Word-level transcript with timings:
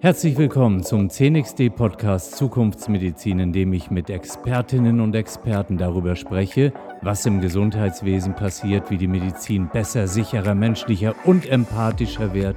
Herzlich 0.00 0.38
willkommen 0.38 0.82
zum 0.82 1.10
CNXD 1.10 1.70
Podcast 1.70 2.36
Zukunftsmedizin, 2.36 3.38
in 3.38 3.52
dem 3.52 3.72
ich 3.72 3.90
mit 3.90 4.10
Expertinnen 4.10 5.00
und 5.00 5.14
Experten 5.14 5.76
darüber 5.76 6.16
spreche, 6.16 6.72
was 7.02 7.26
im 7.26 7.40
Gesundheitswesen 7.40 8.34
passiert, 8.34 8.90
wie 8.90 8.96
die 8.96 9.06
Medizin 9.06 9.68
besser, 9.68 10.08
sicherer, 10.08 10.54
menschlicher 10.54 11.14
und 11.24 11.48
empathischer 11.48 12.34
wird 12.34 12.56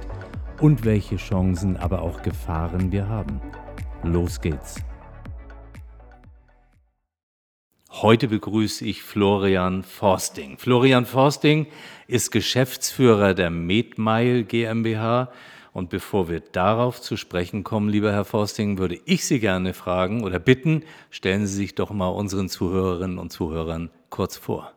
und 0.60 0.84
welche 0.84 1.16
Chancen, 1.16 1.76
aber 1.76 2.02
auch 2.02 2.22
Gefahren 2.22 2.90
wir 2.90 3.08
haben. 3.08 3.40
Los 4.02 4.40
geht's. 4.40 4.82
Heute 8.00 8.26
begrüße 8.26 8.86
ich 8.86 9.02
Florian 9.02 9.82
Forsting. 9.82 10.56
Florian 10.56 11.04
Forsting 11.04 11.66
ist 12.08 12.32
Geschäftsführer 12.32 13.34
der 13.34 13.50
MedMile 13.50 14.44
GmbH 14.44 15.30
und 15.74 15.90
bevor 15.90 16.30
wir 16.30 16.40
darauf 16.40 17.02
zu 17.02 17.18
sprechen 17.18 17.64
kommen, 17.64 17.90
lieber 17.90 18.10
Herr 18.10 18.24
Forsting, 18.24 18.78
würde 18.78 18.98
ich 19.04 19.26
Sie 19.26 19.40
gerne 19.40 19.74
fragen 19.74 20.24
oder 20.24 20.38
bitten, 20.38 20.84
stellen 21.10 21.46
Sie 21.46 21.54
sich 21.54 21.74
doch 21.74 21.90
mal 21.90 22.08
unseren 22.08 22.48
Zuhörerinnen 22.48 23.18
und 23.18 23.30
Zuhörern 23.30 23.90
kurz 24.08 24.38
vor. 24.38 24.72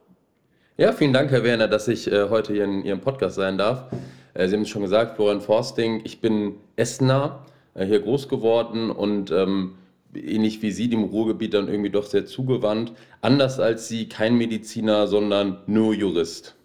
Ja, 0.75 0.91
vielen 0.91 1.13
Dank, 1.13 1.31
Herr 1.31 1.45
Werner, 1.45 1.69
dass 1.69 1.87
ich 1.87 2.11
äh, 2.11 2.29
heute 2.29 2.51
hier 2.51 2.65
in 2.65 2.83
Ihrem 2.83 2.99
Podcast 2.99 3.37
sein 3.37 3.57
darf. 3.57 3.85
Äh, 4.33 4.49
Sie 4.49 4.55
haben 4.55 4.63
es 4.63 4.69
schon 4.69 4.81
gesagt, 4.81 5.15
Florian 5.15 5.39
Forsting, 5.39 6.01
ich 6.03 6.19
bin 6.19 6.55
Essener, 6.75 7.45
äh, 7.75 7.85
hier 7.85 8.01
groß 8.01 8.27
geworden 8.27 8.91
und 8.91 9.31
ähm, 9.31 9.75
ähnlich 10.15 10.61
wie 10.61 10.71
Sie 10.71 10.89
dem 10.89 11.03
Ruhrgebiet 11.03 11.53
dann 11.53 11.67
irgendwie 11.67 11.89
doch 11.89 12.05
sehr 12.05 12.25
zugewandt. 12.25 12.93
Anders 13.21 13.59
als 13.59 13.87
Sie, 13.87 14.09
kein 14.09 14.35
Mediziner, 14.37 15.07
sondern 15.07 15.59
nur 15.67 15.93
Jurist. 15.93 16.55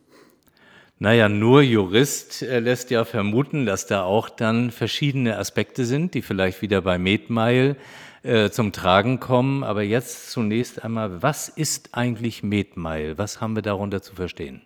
Naja, 0.98 1.30
nur 1.30 1.62
Jurist 1.62 2.42
äh, 2.42 2.60
lässt 2.60 2.90
ja 2.90 3.04
vermuten, 3.04 3.64
dass 3.64 3.86
da 3.86 4.02
auch 4.02 4.28
dann 4.28 4.70
verschiedene 4.70 5.38
Aspekte 5.38 5.86
sind, 5.86 6.12
die 6.12 6.20
vielleicht 6.20 6.60
wieder 6.60 6.82
bei 6.82 6.98
MedMile 6.98 7.76
äh, 8.22 8.50
zum 8.50 8.72
Tragen 8.72 9.18
kommen. 9.18 9.64
Aber 9.64 9.82
jetzt 9.82 10.30
zunächst 10.30 10.84
einmal, 10.84 11.22
was 11.22 11.48
ist 11.48 11.90
eigentlich 11.92 12.42
MedMile? 12.42 13.16
Was 13.16 13.40
haben 13.40 13.54
wir 13.54 13.62
darunter 13.62 14.02
zu 14.02 14.14
verstehen? 14.14 14.60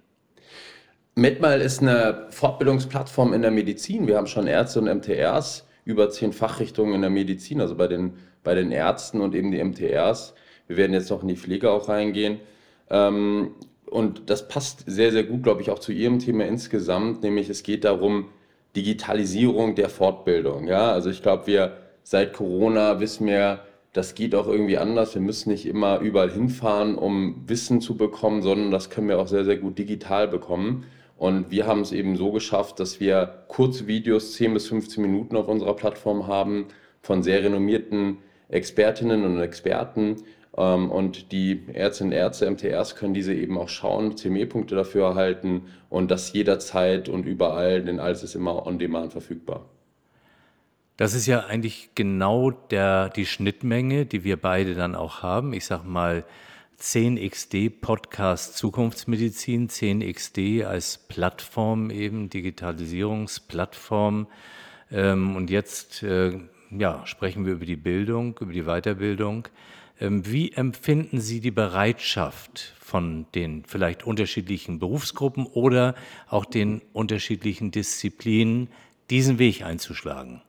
MedMile 1.15 1.63
ist 1.63 1.81
eine 1.81 2.27
Fortbildungsplattform 2.31 3.33
in 3.33 3.43
der 3.43 3.53
Medizin. 3.53 4.09
Wir 4.09 4.17
haben 4.17 4.27
schon 4.27 4.49
Ärzte 4.49 4.81
und 4.81 4.87
MTRs, 4.87 5.65
über 5.85 6.11
zehn 6.11 6.33
Fachrichtungen 6.33 6.95
in 6.95 7.03
der 7.03 7.11
Medizin, 7.11 7.61
also 7.61 7.77
bei 7.77 7.87
den, 7.87 8.15
bei 8.45 8.55
den 8.55 8.71
Ärzten 8.71 9.21
und 9.21 9.35
eben 9.35 9.51
die 9.51 9.63
MTRs. 9.63 10.35
Wir 10.69 10.77
werden 10.77 10.93
jetzt 10.93 11.11
noch 11.11 11.23
in 11.23 11.29
die 11.29 11.37
Pflege 11.37 11.71
auch 11.71 11.89
reingehen. 11.89 12.39
Ähm, 12.91 13.55
und 13.87 14.31
das 14.31 14.49
passt 14.49 14.85
sehr, 14.87 15.13
sehr 15.13 15.25
gut, 15.25 15.43
glaube 15.43 15.63
ich, 15.63 15.71
auch 15.71 15.79
zu 15.79 15.93
Ihrem 15.93 16.19
Thema 16.19 16.47
insgesamt, 16.47 17.23
nämlich 17.23 17.49
es 17.49 17.63
geht 17.63 17.85
darum, 17.85 18.27
Digitalisierung 18.77 19.75
der 19.75 19.89
Fortbildung. 19.89 20.67
Ja, 20.67 20.91
also 20.93 21.11
ich 21.11 21.23
glaube, 21.23 21.47
wir 21.47 21.77
seit 22.03 22.33
Corona 22.33 23.01
wissen 23.01 23.27
wir, 23.27 23.61
das 23.93 24.17
geht 24.17 24.35
auch 24.35 24.49
irgendwie 24.49 24.79
anders. 24.79 25.15
Wir 25.15 25.23
müssen 25.23 25.51
nicht 25.51 25.67
immer 25.67 26.01
überall 26.01 26.31
hinfahren, 26.31 26.97
um 26.97 27.45
Wissen 27.47 27.81
zu 27.81 27.97
bekommen, 27.97 28.43
sondern 28.43 28.73
das 28.73 28.91
können 28.91 29.09
wir 29.09 29.21
auch 29.21 29.29
sehr, 29.29 29.45
sehr 29.45 29.57
gut 29.57 29.79
digital 29.79 30.27
bekommen. 30.27 30.85
Und 31.17 31.53
wir 31.53 31.67
haben 31.67 31.83
es 31.83 31.93
eben 31.93 32.17
so 32.17 32.33
geschafft, 32.33 32.81
dass 32.81 32.99
wir 32.99 33.45
kurze 33.47 33.87
Videos, 33.87 34.33
10 34.33 34.53
bis 34.55 34.67
15 34.67 35.01
Minuten 35.01 35.37
auf 35.37 35.47
unserer 35.47 35.77
Plattform 35.77 36.27
haben, 36.27 36.67
von 37.03 37.23
sehr 37.23 37.45
renommierten 37.45 38.19
Expertinnen 38.55 39.25
und 39.25 39.41
Experten, 39.41 40.17
ähm, 40.57 40.91
und 40.91 41.33
die 41.33 41.63
Ärztinnen 41.73 42.13
und 42.13 42.19
Ärzte, 42.19 42.51
MTRs, 42.51 42.97
können 42.97 43.15
diese 43.15 43.35
eben 43.35 43.59
auch 43.59 43.69
schauen, 43.69 44.17
CME-Punkte 44.17 44.75
dafür 44.75 45.09
erhalten 45.09 45.63
und 45.91 46.11
das 46.11 46.33
jederzeit 46.33 47.09
und 47.09 47.27
überall, 47.27 47.83
denn 47.83 47.99
alles 47.99 48.23
ist 48.23 48.35
immer 48.35 48.67
on 48.67 48.79
demand 48.79 49.13
verfügbar. 49.13 49.65
Das 50.97 51.13
ist 51.15 51.27
ja 51.27 51.41
eigentlich 51.41 51.91
genau 51.97 52.53
der, 52.53 53.09
die 53.09 53.27
Schnittmenge, 53.27 54.07
die 54.07 54.23
wir 54.23 54.37
beide 54.37 54.75
dann 54.75 54.95
auch 54.95 55.23
haben. 55.23 55.53
Ich 55.53 55.65
sag 55.65 55.85
mal 55.85 56.25
10xD 56.81 57.81
Podcast 57.81 58.57
Zukunftsmedizin, 58.57 59.69
10xD 59.69 60.65
als 60.65 60.99
Plattform 60.99 61.91
eben, 61.91 62.31
Digitalisierungsplattform. 62.31 64.29
Ähm, 64.93 65.35
und 65.35 65.51
jetzt 65.51 66.05
äh, 66.05 66.39
ja, 66.71 67.03
sprechen 67.07 67.47
wir 67.47 67.55
über 67.55 67.67
die 67.67 67.77
Bildung, 67.77 68.39
über 68.41 68.53
die 68.53 68.65
Weiterbildung. 68.65 69.49
Ähm, 70.01 70.31
wie 70.31 70.53
empfinden 70.53 71.21
Sie 71.21 71.41
die 71.41 71.51
Bereitschaft 71.51 72.75
von 72.81 73.27
den 73.35 73.65
vielleicht 73.65 74.05
unterschiedlichen 74.05 74.79
Berufsgruppen 74.79 75.47
oder 75.47 75.95
auch 76.29 76.45
den 76.45 76.83
unterschiedlichen 76.93 77.71
Disziplinen, 77.71 78.69
diesen 79.11 79.39
Weg 79.39 79.65
einzuschlagen? 79.65 80.43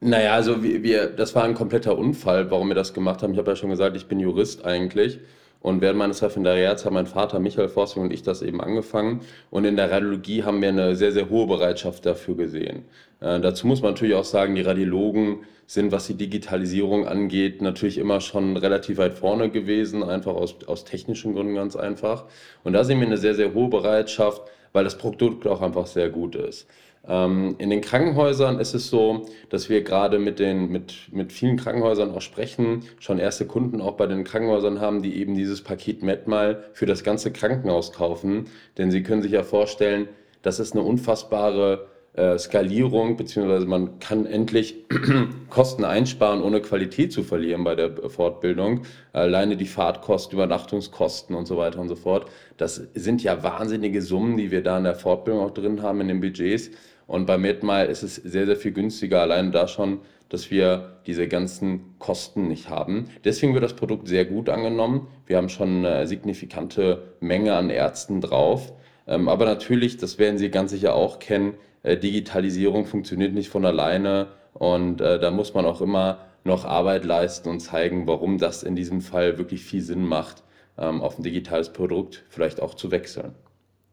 Naja, 0.00 0.32
also 0.32 0.62
wir, 0.62 0.82
wir, 0.82 1.06
das 1.06 1.34
war 1.34 1.44
ein 1.44 1.54
kompletter 1.54 1.96
Unfall, 1.96 2.50
warum 2.50 2.68
wir 2.68 2.74
das 2.74 2.94
gemacht 2.94 3.22
haben. 3.22 3.32
Ich 3.32 3.38
habe 3.38 3.50
ja 3.50 3.56
schon 3.56 3.70
gesagt, 3.70 3.96
ich 3.96 4.06
bin 4.06 4.18
Jurist 4.18 4.64
eigentlich. 4.64 5.20
Und 5.60 5.82
während 5.82 5.98
meines 5.98 6.22
Referendariats 6.22 6.84
haben 6.84 6.94
mein 6.94 7.06
Vater 7.06 7.38
Michael 7.38 7.68
Forsting 7.68 8.04
und 8.04 8.12
ich 8.12 8.22
das 8.22 8.40
eben 8.40 8.60
angefangen. 8.60 9.20
Und 9.50 9.66
in 9.66 9.76
der 9.76 9.90
Radiologie 9.90 10.42
haben 10.42 10.62
wir 10.62 10.70
eine 10.70 10.96
sehr, 10.96 11.12
sehr 11.12 11.28
hohe 11.28 11.46
Bereitschaft 11.46 12.06
dafür 12.06 12.34
gesehen. 12.34 12.84
Äh, 13.20 13.40
dazu 13.40 13.66
muss 13.66 13.82
man 13.82 13.92
natürlich 13.92 14.14
auch 14.14 14.24
sagen, 14.24 14.54
die 14.54 14.62
Radiologen 14.62 15.40
sind, 15.66 15.92
was 15.92 16.06
die 16.06 16.14
Digitalisierung 16.14 17.06
angeht, 17.06 17.62
natürlich 17.62 17.98
immer 17.98 18.20
schon 18.20 18.56
relativ 18.56 18.98
weit 18.98 19.12
vorne 19.12 19.50
gewesen, 19.50 20.02
einfach 20.02 20.34
aus, 20.34 20.56
aus 20.66 20.84
technischen 20.84 21.34
Gründen 21.34 21.54
ganz 21.54 21.76
einfach. 21.76 22.24
Und 22.64 22.72
da 22.72 22.82
sehen 22.82 22.98
wir 22.98 23.06
eine 23.06 23.18
sehr, 23.18 23.34
sehr 23.34 23.54
hohe 23.54 23.68
Bereitschaft, 23.68 24.42
weil 24.72 24.84
das 24.84 24.98
Produkt 24.98 25.46
auch 25.46 25.60
einfach 25.60 25.86
sehr 25.86 26.08
gut 26.08 26.34
ist. 26.34 26.66
Ähm, 27.06 27.56
in 27.58 27.70
den 27.70 27.80
Krankenhäusern 27.80 28.58
ist 28.58 28.74
es 28.74 28.90
so, 28.90 29.26
dass 29.48 29.68
wir 29.68 29.82
gerade 29.82 30.18
mit, 30.18 30.38
den, 30.38 30.70
mit, 30.70 31.08
mit 31.12 31.32
vielen 31.32 31.56
Krankenhäusern 31.56 32.10
auch 32.14 32.20
sprechen, 32.20 32.84
schon 32.98 33.18
erste 33.18 33.46
Kunden 33.46 33.80
auch 33.80 33.96
bei 33.96 34.06
den 34.06 34.24
Krankenhäusern 34.24 34.80
haben, 34.80 35.02
die 35.02 35.16
eben 35.16 35.34
dieses 35.34 35.62
Paket 35.62 36.02
MedMal 36.02 36.64
für 36.72 36.86
das 36.86 37.02
ganze 37.02 37.32
Krankenhaus 37.32 37.92
kaufen. 37.92 38.46
Denn 38.76 38.90
Sie 38.90 39.02
können 39.02 39.22
sich 39.22 39.32
ja 39.32 39.42
vorstellen, 39.42 40.08
das 40.42 40.60
ist 40.60 40.72
eine 40.72 40.82
unfassbare 40.82 41.88
äh, 42.14 42.38
Skalierung, 42.38 43.16
beziehungsweise 43.16 43.66
man 43.66 43.98
kann 44.00 44.26
endlich 44.26 44.84
Kosten 45.50 45.84
einsparen, 45.84 46.42
ohne 46.42 46.60
Qualität 46.60 47.12
zu 47.12 47.22
verlieren 47.22 47.62
bei 47.62 47.74
der 47.76 48.10
Fortbildung. 48.10 48.82
Alleine 49.12 49.56
die 49.56 49.66
Fahrtkosten, 49.66 50.34
Übernachtungskosten 50.36 51.36
und 51.36 51.46
so 51.46 51.56
weiter 51.56 51.78
und 51.78 51.88
so 51.88 51.96
fort. 51.96 52.26
Das 52.56 52.82
sind 52.94 53.22
ja 53.22 53.42
wahnsinnige 53.42 54.02
Summen, 54.02 54.36
die 54.36 54.50
wir 54.50 54.62
da 54.62 54.78
in 54.78 54.84
der 54.84 54.96
Fortbildung 54.96 55.44
auch 55.44 55.52
drin 55.52 55.82
haben, 55.82 56.00
in 56.00 56.08
den 56.08 56.20
Budgets. 56.20 56.70
Und 57.06 57.26
bei 57.26 57.38
MedMile 57.38 57.86
ist 57.86 58.02
es 58.02 58.16
sehr, 58.16 58.46
sehr 58.46 58.56
viel 58.56 58.72
günstiger, 58.72 59.20
allein 59.20 59.50
da 59.52 59.66
schon, 59.66 60.00
dass 60.28 60.50
wir 60.50 61.00
diese 61.06 61.26
ganzen 61.26 61.96
Kosten 61.98 62.48
nicht 62.48 62.68
haben. 62.70 63.08
Deswegen 63.24 63.52
wird 63.52 63.64
das 63.64 63.74
Produkt 63.74 64.08
sehr 64.08 64.24
gut 64.24 64.48
angenommen. 64.48 65.08
Wir 65.26 65.36
haben 65.36 65.48
schon 65.48 65.84
eine 65.84 66.06
signifikante 66.06 67.14
Menge 67.20 67.54
an 67.54 67.68
Ärzten 67.68 68.20
drauf. 68.20 68.72
Ähm, 69.06 69.28
aber 69.28 69.44
natürlich, 69.44 69.96
das 69.96 70.18
werden 70.18 70.38
Sie 70.38 70.50
ganz 70.50 70.70
sicher 70.70 70.94
auch 70.94 71.18
kennen, 71.18 71.54
Digitalisierung 71.84 72.86
funktioniert 72.86 73.32
nicht 73.32 73.48
von 73.48 73.64
alleine 73.64 74.28
und 74.54 75.00
äh, 75.00 75.18
da 75.18 75.30
muss 75.30 75.54
man 75.54 75.64
auch 75.64 75.80
immer 75.80 76.18
noch 76.44 76.64
Arbeit 76.64 77.04
leisten 77.04 77.48
und 77.48 77.60
zeigen, 77.60 78.06
warum 78.06 78.38
das 78.38 78.62
in 78.62 78.76
diesem 78.76 79.00
Fall 79.00 79.38
wirklich 79.38 79.62
viel 79.62 79.82
Sinn 79.82 80.04
macht, 80.04 80.42
ähm, 80.78 81.02
auf 81.02 81.18
ein 81.18 81.22
digitales 81.22 81.72
Produkt 81.72 82.24
vielleicht 82.28 82.60
auch 82.60 82.74
zu 82.74 82.90
wechseln. 82.90 83.34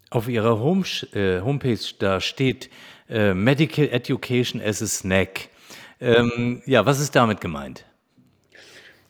Auf 0.10 0.30
Ihrer 0.30 0.60
Home, 0.60 0.86
äh, 1.14 1.42
Homepage, 1.42 1.80
da 2.00 2.22
steht 2.22 2.70
äh, 3.10 3.34
Medical 3.34 3.90
Education 3.90 4.62
as 4.62 4.82
a 4.82 4.88
Snack. 4.88 5.50
Ähm, 6.00 6.62
ja, 6.66 6.86
was 6.86 7.00
ist 7.00 7.16
damit 7.16 7.42
gemeint? 7.42 7.86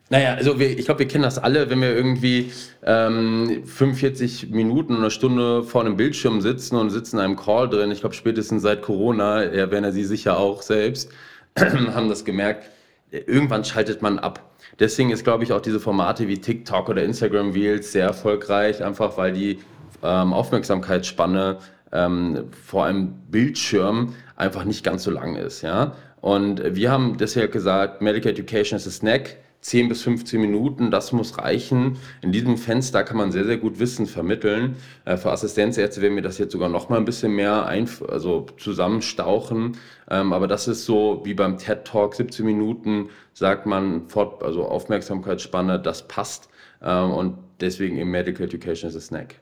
Naja, 0.09 0.35
also 0.35 0.57
wir, 0.57 0.77
ich 0.77 0.85
glaube, 0.85 0.99
wir 0.99 1.07
kennen 1.07 1.23
das 1.23 1.37
alle, 1.37 1.69
wenn 1.69 1.81
wir 1.81 1.93
irgendwie 1.93 2.51
ähm, 2.85 3.63
45 3.65 4.49
Minuten 4.51 4.97
oder 4.97 5.09
Stunde 5.09 5.63
vor 5.63 5.81
einem 5.81 5.97
Bildschirm 5.97 6.39
sitzen 6.39 6.77
und 6.77 6.91
sitzen 6.91 7.17
in 7.17 7.23
einem 7.23 7.35
Call 7.35 7.67
drin. 7.67 7.91
Ich 7.91 7.99
glaube, 7.99 8.15
spätestens 8.15 8.61
seit 8.61 8.81
Corona, 8.81 9.53
ja, 9.53 9.69
werden 9.69 9.91
Sie 9.91 10.05
sicher 10.05 10.37
auch 10.37 10.61
selbst, 10.61 11.11
haben 11.59 12.07
das 12.07 12.23
gemerkt, 12.23 12.69
irgendwann 13.11 13.65
schaltet 13.65 14.01
man 14.01 14.17
ab. 14.17 14.55
Deswegen 14.79 15.09
ist, 15.09 15.25
glaube 15.25 15.43
ich, 15.43 15.51
auch 15.51 15.61
diese 15.61 15.79
Formate 15.79 16.27
wie 16.27 16.37
TikTok 16.37 16.87
oder 16.87 17.03
Instagram 17.03 17.51
Reels 17.51 17.91
sehr 17.91 18.05
erfolgreich, 18.05 18.83
einfach 18.83 19.17
weil 19.17 19.33
die 19.33 19.59
ähm, 20.03 20.33
Aufmerksamkeitsspanne 20.33 21.57
ähm, 21.91 22.45
vor 22.65 22.85
einem 22.85 23.13
Bildschirm 23.29 24.13
einfach 24.35 24.63
nicht 24.63 24.83
ganz 24.85 25.03
so 25.03 25.11
lang 25.11 25.35
ist. 25.35 25.63
Ja? 25.63 25.95
Und 26.21 26.75
wir 26.75 26.91
haben 26.91 27.17
deshalb 27.17 27.51
gesagt, 27.51 28.01
Medical 28.01 28.31
Education 28.31 28.77
ist 28.77 28.87
a 28.87 28.91
Snack 28.91 29.37
10 29.61 29.89
bis 29.89 30.03
15 30.03 30.39
Minuten, 30.39 30.91
das 30.91 31.11
muss 31.11 31.37
reichen. 31.37 31.97
In 32.21 32.31
diesem 32.31 32.57
Fenster 32.57 33.03
kann 33.03 33.17
man 33.17 33.31
sehr, 33.31 33.45
sehr 33.45 33.57
gut 33.57 33.79
Wissen 33.79 34.05
vermitteln. 34.05 34.75
Äh, 35.05 35.17
für 35.17 35.31
Assistenzärzte 35.31 36.01
werden 36.01 36.15
wir 36.15 36.21
das 36.21 36.37
jetzt 36.37 36.51
sogar 36.51 36.69
noch 36.69 36.89
mal 36.89 36.97
ein 36.97 37.05
bisschen 37.05 37.33
mehr 37.33 37.65
also 37.65 38.45
zusammenstauchen. 38.57 39.77
Ähm, 40.09 40.33
aber 40.33 40.47
das 40.47 40.67
ist 40.67 40.85
so 40.85 41.21
wie 41.25 41.33
beim 41.33 41.57
TED 41.57 41.85
Talk, 41.85 42.15
17 42.15 42.45
Minuten, 42.45 43.09
sagt 43.33 43.65
man, 43.65 44.03
also 44.41 44.65
Aufmerksamkeitsspanne, 44.65 45.79
das 45.79 46.07
passt. 46.07 46.49
Ähm, 46.81 47.11
und 47.11 47.37
deswegen 47.59 47.97
im 47.97 48.11
Medical 48.11 48.45
Education 48.45 48.89
ist 48.89 48.95
a 48.95 49.01
Snack. 49.01 49.35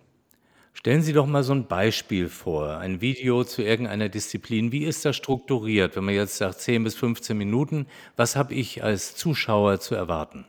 Stellen 0.76 1.02
Sie 1.02 1.14
doch 1.14 1.26
mal 1.26 1.42
so 1.42 1.54
ein 1.54 1.68
Beispiel 1.68 2.28
vor, 2.30 2.78
ein 2.78 3.00
Video 3.02 3.44
zu 3.46 3.64
irgendeiner 3.64 4.10
Disziplin. 4.10 4.72
Wie 4.74 4.84
ist 4.84 5.06
das 5.06 5.16
strukturiert? 5.16 5.96
Wenn 5.96 6.04
man 6.04 6.14
jetzt 6.14 6.38
sagt 6.38 6.60
10 6.60 6.84
bis 6.84 6.96
15 6.96 7.36
Minuten, 7.36 7.88
was 8.18 8.36
habe 8.36 8.54
ich 8.54 8.84
als 8.84 9.16
Zuschauer 9.16 9.80
zu 9.80 9.96
erwarten? 9.96 10.46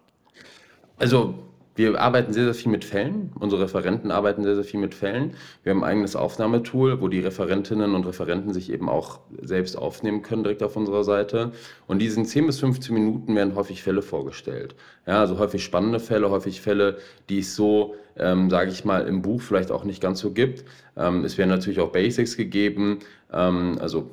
Also, 0.99 1.39
wir 1.77 2.01
arbeiten 2.01 2.33
sehr, 2.33 2.45
sehr 2.45 2.55
viel 2.55 2.73
mit 2.73 2.85
Fällen. 2.85 3.33
Unsere 3.39 3.63
Referenten 3.63 4.11
arbeiten 4.11 4.43
sehr, 4.43 4.55
sehr 4.55 4.65
viel 4.65 4.81
mit 4.81 4.95
Fällen. 4.95 5.35
Wir 5.63 5.71
haben 5.71 5.85
ein 5.85 5.91
eigenes 5.91 6.17
Aufnahmetool, 6.17 7.01
wo 7.01 7.09
die 7.09 7.21
Referentinnen 7.21 7.95
und 7.95 8.07
Referenten 8.07 8.53
sich 8.53 8.73
eben 8.73 8.89
auch 8.89 9.21
selbst 9.43 9.77
aufnehmen 9.77 10.23
können, 10.23 10.43
direkt 10.43 10.63
auf 10.63 10.77
unserer 10.77 11.05
Seite. 11.05 11.53
Und 11.87 12.01
diesen 12.01 12.25
10 12.25 12.47
bis 12.47 12.61
15 12.61 12.95
Minuten 12.95 13.35
werden 13.37 13.55
häufig 13.55 13.83
Fälle 13.83 14.03
vorgestellt. 14.03 14.75
Ja, 15.07 15.21
also 15.21 15.39
häufig 15.39 15.63
spannende 15.63 16.01
Fälle, 16.01 16.31
häufig 16.31 16.61
Fälle, 16.63 16.97
die 17.29 17.41
es 17.41 17.55
so, 17.55 17.95
ähm, 18.19 18.49
sage 18.49 18.71
ich 18.71 18.85
mal, 18.85 19.07
im 19.07 19.21
Buch 19.21 19.43
vielleicht 19.43 19.71
auch 19.71 19.85
nicht 19.85 20.01
ganz 20.01 20.21
so 20.21 20.33
gibt. 20.33 20.65
Ähm, 20.97 21.25
es 21.25 21.37
werden 21.37 21.51
natürlich 21.51 21.81
auch 21.81 21.93
Basics 21.93 22.37
gegeben, 22.37 23.01
ähm, 23.33 23.77
also 23.81 24.11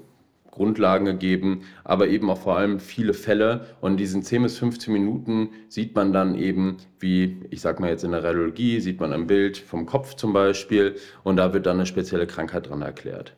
Grundlagen 0.53 1.05
gegeben, 1.05 1.63
aber 1.83 2.07
eben 2.07 2.29
auch 2.29 2.37
vor 2.37 2.57
allem 2.57 2.79
viele 2.79 3.15
Fälle. 3.15 3.65
Und 3.81 3.93
in 3.93 3.97
diesen 3.97 4.21
10 4.21 4.43
bis 4.43 4.59
15 4.59 4.93
Minuten 4.93 5.49
sieht 5.67 5.95
man 5.95 6.13
dann 6.13 6.35
eben, 6.35 6.77
wie 6.99 7.41
ich 7.49 7.61
sag 7.61 7.79
mal 7.79 7.89
jetzt 7.89 8.03
in 8.03 8.11
der 8.11 8.23
Radiologie, 8.23 8.79
sieht 8.79 8.99
man 8.99 9.13
ein 9.13 9.25
Bild 9.25 9.57
vom 9.57 9.87
Kopf 9.87 10.13
zum 10.13 10.31
Beispiel 10.31 10.95
und 11.23 11.37
da 11.37 11.53
wird 11.53 11.65
dann 11.65 11.77
eine 11.77 11.87
spezielle 11.87 12.27
Krankheit 12.27 12.69
dran 12.69 12.83
erklärt. 12.83 13.33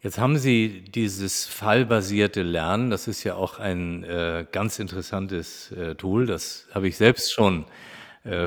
Jetzt 0.00 0.18
haben 0.18 0.36
Sie 0.36 0.82
dieses 0.82 1.46
fallbasierte 1.46 2.42
Lernen, 2.42 2.90
das 2.90 3.06
ist 3.06 3.22
ja 3.22 3.36
auch 3.36 3.60
ein 3.60 4.02
äh, 4.02 4.44
ganz 4.50 4.80
interessantes 4.80 5.70
äh, 5.70 5.94
Tool, 5.94 6.26
das 6.26 6.66
habe 6.74 6.88
ich 6.88 6.96
selbst 6.96 7.32
schon 7.32 7.62
äh, 7.62 7.93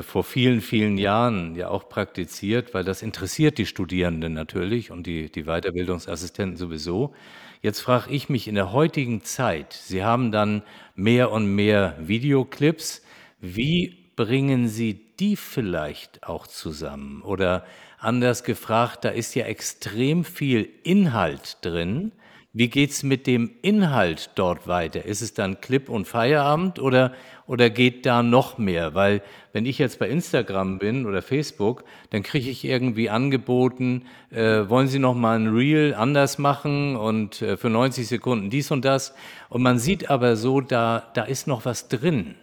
vor 0.02 0.24
vielen, 0.24 0.60
vielen 0.60 0.98
Jahren 0.98 1.54
ja 1.54 1.68
auch 1.68 1.88
praktiziert, 1.88 2.74
weil 2.74 2.82
das 2.82 3.02
interessiert 3.02 3.58
die 3.58 3.66
Studierenden 3.66 4.32
natürlich 4.32 4.90
und 4.90 5.06
die, 5.06 5.30
die 5.30 5.44
Weiterbildungsassistenten 5.44 6.56
sowieso. 6.56 7.14
Jetzt 7.62 7.80
frage 7.80 8.10
ich 8.10 8.28
mich 8.28 8.48
in 8.48 8.56
der 8.56 8.72
heutigen 8.72 9.22
Zeit, 9.22 9.72
Sie 9.72 10.02
haben 10.02 10.32
dann 10.32 10.62
mehr 10.96 11.30
und 11.30 11.54
mehr 11.54 11.96
Videoclips, 12.00 13.02
wie 13.40 13.96
bringen 14.16 14.68
Sie 14.68 15.00
die 15.20 15.36
vielleicht 15.36 16.24
auch 16.24 16.48
zusammen? 16.48 17.22
Oder 17.22 17.64
anders 17.98 18.42
gefragt, 18.44 19.04
da 19.04 19.10
ist 19.10 19.34
ja 19.34 19.44
extrem 19.46 20.24
viel 20.24 20.68
Inhalt 20.82 21.58
drin. 21.62 22.12
Wie 22.58 22.66
geht's 22.66 23.04
mit 23.04 23.28
dem 23.28 23.52
Inhalt 23.62 24.30
dort 24.34 24.66
weiter? 24.66 25.04
Ist 25.04 25.22
es 25.22 25.32
dann 25.32 25.60
Clip 25.60 25.88
und 25.88 26.08
Feierabend 26.08 26.80
oder, 26.80 27.12
oder 27.46 27.70
geht 27.70 28.04
da 28.04 28.24
noch 28.24 28.58
mehr? 28.58 28.96
Weil 28.96 29.22
wenn 29.52 29.64
ich 29.64 29.78
jetzt 29.78 30.00
bei 30.00 30.08
Instagram 30.08 30.80
bin 30.80 31.06
oder 31.06 31.22
Facebook, 31.22 31.84
dann 32.10 32.24
kriege 32.24 32.50
ich 32.50 32.64
irgendwie 32.64 33.10
angeboten, 33.10 34.06
äh, 34.32 34.68
wollen 34.68 34.88
Sie 34.88 34.98
noch 34.98 35.14
mal 35.14 35.38
ein 35.38 35.46
Reel 35.46 35.94
anders 35.94 36.38
machen 36.38 36.96
und 36.96 37.42
äh, 37.42 37.56
für 37.56 37.70
90 37.70 38.08
Sekunden 38.08 38.50
dies 38.50 38.72
und 38.72 38.84
das. 38.84 39.14
Und 39.50 39.62
man 39.62 39.78
sieht 39.78 40.10
aber 40.10 40.34
so, 40.34 40.60
da, 40.60 41.12
da 41.14 41.22
ist 41.22 41.46
noch 41.46 41.64
was 41.64 41.86
drin. 41.86 42.34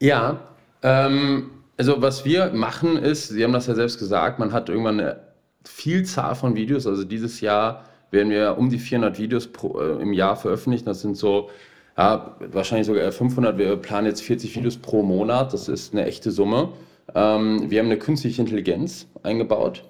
Ja, 0.00 0.48
ähm, 0.82 1.50
also 1.76 2.02
was 2.02 2.24
wir 2.24 2.50
machen 2.50 2.96
ist, 2.96 3.28
Sie 3.28 3.44
haben 3.44 3.52
das 3.52 3.68
ja 3.68 3.76
selbst 3.76 4.00
gesagt, 4.00 4.40
man 4.40 4.52
hat 4.52 4.68
irgendwann 4.68 4.98
eine 4.98 5.20
Vielzahl 5.64 6.34
von 6.34 6.56
Videos. 6.56 6.88
Also 6.88 7.04
dieses 7.04 7.40
Jahr 7.40 7.84
werden 8.10 8.30
wir 8.30 8.56
um 8.58 8.70
die 8.70 8.78
400 8.78 9.18
Videos 9.18 9.46
pro, 9.48 9.80
äh, 9.80 10.02
im 10.02 10.12
Jahr 10.12 10.36
veröffentlichen. 10.36 10.86
Das 10.86 11.00
sind 11.00 11.16
so 11.16 11.50
ja, 11.96 12.36
wahrscheinlich 12.40 12.86
sogar 12.86 13.10
500. 13.10 13.58
Wir 13.58 13.76
planen 13.76 14.06
jetzt 14.06 14.22
40 14.22 14.56
Videos 14.56 14.76
pro 14.76 15.02
Monat. 15.02 15.52
Das 15.52 15.68
ist 15.68 15.92
eine 15.92 16.06
echte 16.06 16.30
Summe. 16.30 16.70
Ähm, 17.14 17.70
wir 17.70 17.80
haben 17.80 17.86
eine 17.86 17.98
künstliche 17.98 18.40
Intelligenz 18.40 19.06
eingebaut, 19.22 19.84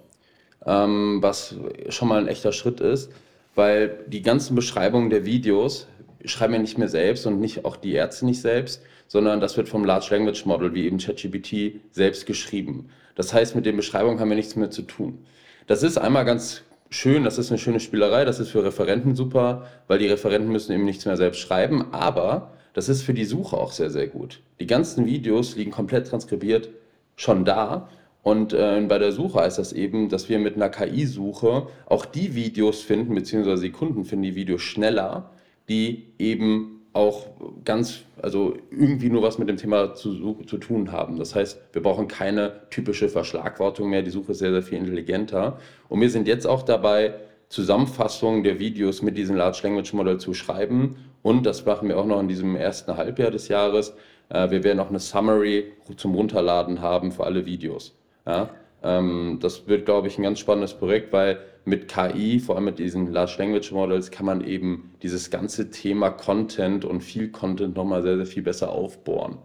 ähm, 0.66 1.18
was 1.20 1.56
schon 1.88 2.08
mal 2.08 2.20
ein 2.20 2.28
echter 2.28 2.52
Schritt 2.52 2.80
ist, 2.80 3.12
weil 3.54 4.04
die 4.06 4.22
ganzen 4.22 4.54
Beschreibungen 4.54 5.10
der 5.10 5.26
Videos 5.26 5.86
schreiben 6.24 6.54
wir 6.54 6.60
nicht 6.60 6.78
mehr 6.78 6.88
selbst 6.88 7.26
und 7.26 7.40
nicht 7.40 7.64
auch 7.64 7.76
die 7.76 7.92
Ärzte 7.92 8.26
nicht 8.26 8.40
selbst, 8.40 8.82
sondern 9.06 9.40
das 9.40 9.56
wird 9.56 9.68
vom 9.68 9.84
Large 9.84 10.08
Language 10.10 10.44
Model 10.46 10.74
wie 10.74 10.86
eben 10.86 10.98
ChatGPT 10.98 11.80
selbst 11.90 12.26
geschrieben. 12.26 12.90
Das 13.14 13.32
heißt, 13.32 13.56
mit 13.56 13.66
den 13.66 13.76
Beschreibungen 13.76 14.20
haben 14.20 14.28
wir 14.28 14.36
nichts 14.36 14.56
mehr 14.56 14.70
zu 14.70 14.82
tun. 14.82 15.24
Das 15.66 15.82
ist 15.82 15.98
einmal 15.98 16.24
ganz 16.24 16.62
schön, 16.90 17.24
das 17.24 17.38
ist 17.38 17.50
eine 17.50 17.58
schöne 17.58 17.80
Spielerei, 17.80 18.24
das 18.24 18.40
ist 18.40 18.50
für 18.50 18.64
Referenten 18.64 19.14
super, 19.14 19.66
weil 19.86 19.98
die 19.98 20.06
Referenten 20.06 20.50
müssen 20.50 20.72
eben 20.72 20.84
nichts 20.84 21.06
mehr 21.06 21.16
selbst 21.16 21.40
schreiben, 21.40 21.92
aber 21.92 22.52
das 22.72 22.88
ist 22.88 23.02
für 23.02 23.14
die 23.14 23.24
Suche 23.24 23.56
auch 23.56 23.72
sehr, 23.72 23.90
sehr 23.90 24.06
gut. 24.06 24.40
Die 24.60 24.66
ganzen 24.66 25.06
Videos 25.06 25.56
liegen 25.56 25.70
komplett 25.70 26.08
transkribiert 26.08 26.70
schon 27.16 27.44
da 27.44 27.88
und 28.22 28.52
äh, 28.52 28.84
bei 28.88 28.98
der 28.98 29.12
Suche 29.12 29.40
heißt 29.40 29.58
das 29.58 29.72
eben, 29.72 30.08
dass 30.08 30.28
wir 30.28 30.38
mit 30.38 30.56
einer 30.56 30.68
KI-Suche 30.68 31.66
auch 31.86 32.04
die 32.04 32.34
Videos 32.34 32.82
finden, 32.82 33.14
beziehungsweise 33.14 33.62
die 33.62 33.72
Kunden 33.72 34.04
finden 34.04 34.24
die 34.24 34.34
Videos 34.34 34.62
schneller, 34.62 35.30
die 35.68 36.08
eben 36.18 36.77
auch 36.98 37.28
ganz, 37.64 38.00
also 38.20 38.56
irgendwie 38.70 39.08
nur 39.08 39.22
was 39.22 39.38
mit 39.38 39.48
dem 39.48 39.56
Thema 39.56 39.94
zu, 39.94 40.42
zu 40.42 40.58
tun 40.58 40.90
haben. 40.90 41.16
Das 41.16 41.34
heißt, 41.34 41.60
wir 41.72 41.82
brauchen 41.82 42.08
keine 42.08 42.68
typische 42.70 43.08
Verschlagwortung 43.08 43.88
mehr. 43.88 44.02
Die 44.02 44.10
Suche 44.10 44.32
ist 44.32 44.38
sehr, 44.38 44.50
sehr 44.50 44.62
viel 44.62 44.78
intelligenter. 44.78 45.58
Und 45.88 46.00
wir 46.00 46.10
sind 46.10 46.26
jetzt 46.26 46.46
auch 46.46 46.62
dabei, 46.62 47.14
Zusammenfassungen 47.48 48.42
der 48.42 48.58
Videos 48.58 49.00
mit 49.00 49.16
diesem 49.16 49.36
Large 49.36 49.60
Language 49.62 49.92
Model 49.92 50.18
zu 50.18 50.34
schreiben. 50.34 50.96
Und 51.22 51.46
das 51.46 51.64
machen 51.64 51.88
wir 51.88 51.98
auch 51.98 52.04
noch 52.04 52.20
in 52.20 52.28
diesem 52.28 52.56
ersten 52.56 52.96
Halbjahr 52.96 53.30
des 53.30 53.46
Jahres. 53.46 53.94
Äh, 54.28 54.50
wir 54.50 54.64
werden 54.64 54.80
auch 54.80 54.90
eine 54.90 54.98
Summary 54.98 55.72
zum 55.96 56.16
Runterladen 56.16 56.82
haben 56.82 57.12
für 57.12 57.24
alle 57.24 57.46
Videos. 57.46 57.96
Ja? 58.26 58.50
Ähm, 58.82 59.38
das 59.40 59.68
wird, 59.68 59.86
glaube 59.86 60.08
ich, 60.08 60.18
ein 60.18 60.24
ganz 60.24 60.40
spannendes 60.40 60.74
Projekt, 60.74 61.12
weil 61.12 61.38
mit 61.68 61.88
KI, 61.88 62.40
vor 62.40 62.56
allem 62.56 62.64
mit 62.64 62.78
diesen 62.78 63.12
Large 63.12 63.36
Language 63.38 63.72
Models, 63.72 64.10
kann 64.10 64.26
man 64.26 64.42
eben 64.42 64.92
dieses 65.02 65.30
ganze 65.30 65.70
Thema 65.70 66.10
Content 66.10 66.84
und 66.84 67.02
viel 67.02 67.30
Content 67.30 67.76
nochmal 67.76 68.02
sehr, 68.02 68.16
sehr 68.16 68.26
viel 68.26 68.42
besser 68.42 68.70
aufbohren. 68.70 69.38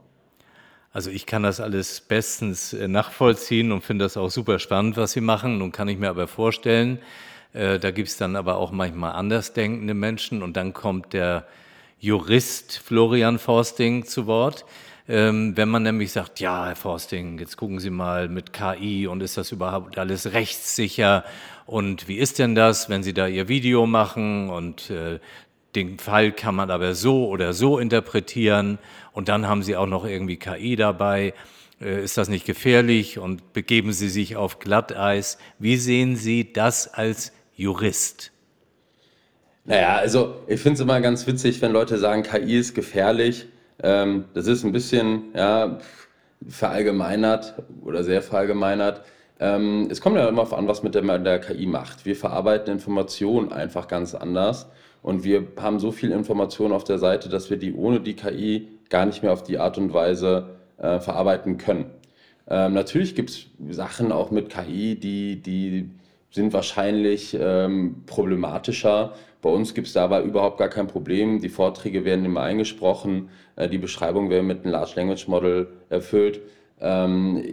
Also 0.92 1.10
ich 1.10 1.26
kann 1.26 1.44
das 1.44 1.60
alles 1.60 2.02
bestens 2.02 2.74
äh, 2.74 2.88
nachvollziehen 2.88 3.72
und 3.72 3.84
finde 3.84 4.06
das 4.06 4.16
auch 4.16 4.30
super 4.30 4.60
spannend, 4.60 4.96
was 4.96 5.14
Sie 5.14 5.22
machen. 5.22 5.58
Nun 5.58 5.72
kann 5.72 5.88
ich 5.88 5.98
mir 5.98 6.10
aber 6.10 6.28
vorstellen, 6.28 7.00
äh, 7.54 7.80
da 7.80 7.92
gibt 7.92 8.10
es 8.10 8.18
dann 8.18 8.36
aber 8.36 8.58
auch 8.58 8.72
manchmal 8.72 9.14
andersdenkende 9.14 9.96
Menschen 9.96 10.44
und 10.44 10.56
dann 10.56 10.74
kommt 10.74 11.14
der 11.14 11.48
Jurist 12.00 12.78
Florian 12.78 13.40
Forsting 13.40 14.06
zu 14.06 14.28
Wort. 14.28 14.66
Ähm, 15.08 15.58
wenn 15.58 15.68
man 15.68 15.84
nämlich 15.84 16.14
sagt, 16.14 16.40
ja, 16.40 16.68
Herr 16.68 16.76
Forsting, 16.78 17.38
jetzt 17.38 17.58
gucken 17.58 17.80
Sie 17.80 17.90
mal 17.90 18.30
mit 18.30 18.54
KI 18.54 19.08
und 19.08 19.22
ist 19.22 19.36
das 19.36 19.52
überhaupt 19.52 19.98
alles 19.98 20.32
rechtssicher 20.32 21.26
und 21.66 22.08
wie 22.08 22.18
ist 22.18 22.40
denn 22.40 22.56
das, 22.56 22.90
wenn 22.90 23.04
Sie 23.04 23.14
da 23.14 23.28
Ihr 23.28 23.50
Video 23.50 23.86
machen 23.86 24.50
und 24.50 24.90
äh, 24.90 25.20
den 25.76 26.00
Fall 26.00 26.32
kann 26.32 26.56
man 26.56 26.72
aber 26.72 26.96
so 26.96 27.28
oder 27.28 27.54
so 27.54 27.80
interpretieren 27.80 28.80
und 29.12 29.28
dann 29.28 29.48
haben 29.48 29.62
Sie 29.62 29.76
auch 29.76 29.88
noch 29.88 30.06
irgendwie 30.06 30.38
KI 30.38 30.78
dabei. 30.78 31.34
Äh, 31.82 32.02
ist 32.02 32.18
das 32.18 32.30
nicht 32.30 32.46
gefährlich 32.46 33.20
und 33.20 33.52
begeben 33.52 33.92
Sie 33.92 34.08
sich 34.08 34.38
auf 34.38 34.60
Glatteis? 34.60 35.38
Wie 35.60 35.76
sehen 35.76 36.16
Sie 36.16 36.54
das 36.54 36.94
als 36.94 37.34
Jurist? 37.56 38.32
Naja, 39.66 39.96
also 39.96 40.36
ich 40.48 40.62
finde 40.62 40.76
es 40.76 40.80
immer 40.80 41.02
ganz 41.02 41.28
witzig, 41.28 41.62
wenn 41.62 41.74
Leute 41.74 41.98
sagen, 41.98 42.24
KI 42.24 42.58
ist 42.58 42.74
gefährlich. 42.74 43.48
Ähm, 43.82 44.26
das 44.34 44.48
ist 44.48 44.64
ein 44.64 44.72
bisschen 44.72 45.34
ja, 45.36 45.80
verallgemeinert 46.48 47.56
oder 47.84 48.04
sehr 48.04 48.22
verallgemeinert. 48.22 49.02
Ähm, 49.40 49.88
es 49.90 50.02
kommt 50.02 50.16
ja 50.16 50.28
immer 50.28 50.44
auf 50.44 50.54
an, 50.54 50.68
was 50.68 50.84
mit 50.84 50.96
der, 50.96 51.20
der 51.20 51.40
KI 51.40 51.66
macht. 51.66 52.06
Wir 52.06 52.16
verarbeiten 52.16 52.74
Informationen 52.74 53.52
einfach 53.52 53.88
ganz 53.88 54.16
anders 54.16 54.68
und 55.02 55.24
wir 55.24 55.48
haben 55.60 55.80
so 55.80 55.92
viel 55.92 56.12
Information 56.12 56.72
auf 56.72 56.84
der 56.84 56.98
Seite, 56.98 57.30
dass 57.30 57.50
wir 57.50 57.58
die 57.58 57.74
ohne 57.74 58.00
die 58.00 58.16
KI 58.16 58.68
gar 58.90 59.06
nicht 59.06 59.24
mehr 59.24 59.34
auf 59.34 59.44
die 59.44 59.58
Art 59.58 59.78
und 59.78 59.94
Weise 59.94 60.50
äh, 60.78 61.00
verarbeiten 61.00 61.58
können. 61.58 61.86
Ähm, 62.48 62.74
natürlich 62.74 63.16
gibt 63.16 63.30
es 63.30 63.48
Sachen 63.70 64.12
auch 64.12 64.32
mit 64.32 64.50
KI, 64.50 64.96
die, 64.96 65.42
die 65.42 65.90
sind 66.32 66.54
wahrscheinlich 66.54 67.38
ähm, 67.40 68.04
problematischer. 68.06 69.14
Bei 69.42 69.50
uns 69.50 69.74
gibt 69.74 69.88
es 69.88 69.94
da 69.94 70.06
aber 70.06 70.22
überhaupt 70.22 70.58
gar 70.58 70.70
kein 70.70 70.88
Problem. 70.88 71.42
Die 71.42 71.50
Vorträge 71.50 72.06
werden 72.06 72.26
immer 72.26 72.42
eingesprochen, 72.42 73.30
die 73.58 73.78
Beschreibung 73.78 74.30
werden 74.30 74.48
mit 74.48 74.64
einem 74.64 74.72
Large 74.72 74.94
Language 74.96 75.28
Model 75.28 75.68
erfüllt. 75.90 76.42
Ähm, 76.82 77.44